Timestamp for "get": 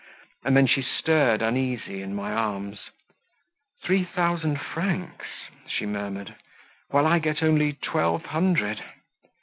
7.19-7.43